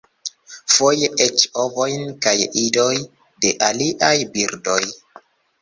[0.75, 2.89] Foje eĉ ovojn kaj idoj
[3.45, 4.83] de aliaj birdoj.